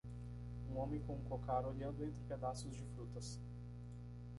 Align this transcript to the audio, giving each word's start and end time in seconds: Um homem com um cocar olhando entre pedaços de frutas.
Um 0.71 0.77
homem 0.79 0.99
com 1.05 1.13
um 1.13 1.23
cocar 1.25 1.63
olhando 1.63 2.03
entre 2.03 2.23
pedaços 2.27 2.75
de 2.75 2.83
frutas. 2.95 3.39